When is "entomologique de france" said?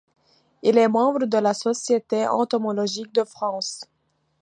2.27-3.81